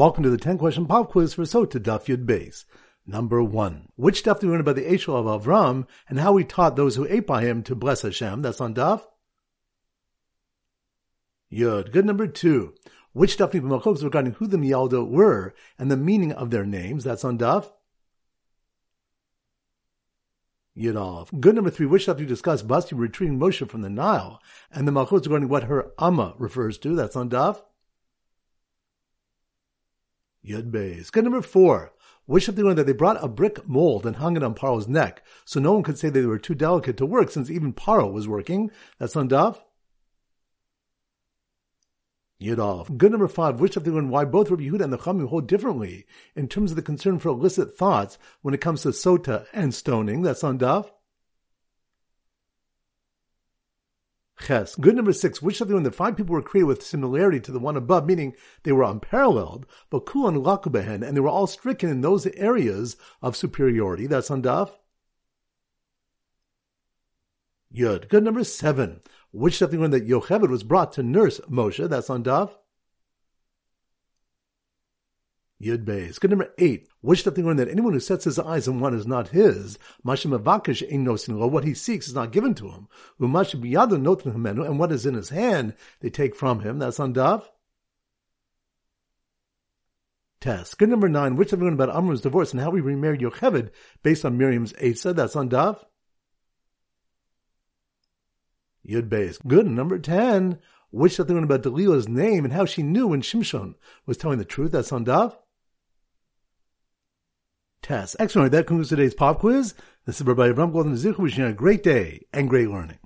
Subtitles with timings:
[0.00, 2.64] Welcome to the 10 question pop quiz for Sotah Daf Yud Beis.
[3.06, 3.88] Number one.
[3.96, 6.96] Which stuff do we learn about the Eshel of Avram and how he taught those
[6.96, 8.40] who ate by him to bless Hashem?
[8.40, 9.02] That's on Daf.
[11.52, 11.92] Yud.
[11.92, 12.72] Good number two.
[13.12, 17.04] Which stuff do we regarding who the Meyaldos were and the meaning of their names?
[17.04, 17.70] That's on Daf.
[20.74, 21.40] Yudov.
[21.40, 24.40] Good number three, which stuff do you discuss Basya retrieving Moshe from the Nile
[24.72, 26.96] and the machlokes regarding what her Amma refers to?
[26.96, 27.60] That's on Daf.
[30.50, 31.12] Yud.
[31.12, 31.92] Good number four.
[32.26, 35.58] Wish something that they brought a brick mold and hung it on Paro's neck, so
[35.58, 38.70] no one could say they were too delicate to work since even Paro was working.
[38.98, 39.58] That's on Daf.
[42.40, 42.96] Yudov.
[42.96, 43.60] Good number five.
[43.60, 46.82] Wish something why both Rabbi Yehuda and the Chachamim hold differently in terms of the
[46.82, 50.22] concern for illicit thoughts when it comes to sotah and stoning.
[50.22, 50.90] That's on Daf.
[54.80, 57.60] Good number six, which of the that five people were created with similarity to the
[57.60, 61.88] one above, meaning they were unparalleled, but kulan laku bahen, and they were all stricken
[61.88, 64.08] in those areas of superiority.
[64.08, 64.72] That's on Daf.
[67.72, 68.08] Yud.
[68.08, 71.88] Good number seven, which of the that Yocheved was brought to nurse Moshe.
[71.88, 72.50] That's on Daf.
[75.60, 76.18] Yud Beis.
[76.18, 76.88] Good number eight.
[77.02, 80.38] Wish that learn that anyone who sets his eyes on one is not his, Mashim
[80.38, 82.88] Avakish ain't no sin what he seeks is not given to him.
[83.18, 86.78] And what is in his hand they take from him.
[86.78, 87.44] That's on Daf.
[90.40, 90.72] Tes.
[90.72, 91.36] Good number nine.
[91.36, 93.70] Which have learned about Amram's divorce and how he remarried Yocheved
[94.02, 95.12] based on Miriam's Asa.
[95.12, 95.84] That's on Daf.
[98.88, 99.38] Yud Beis.
[99.46, 100.58] Good number ten.
[100.90, 103.74] Which have learned about Delilah's name and how she knew when Shimshon
[104.06, 104.72] was telling the truth.
[104.72, 105.36] That's on Daf
[107.90, 108.14] test.
[108.20, 108.52] Excellent.
[108.52, 109.74] That concludes today's pop quiz.
[110.06, 112.98] This is Rabbi Avram Golden Zich wishing you a great day and great learning.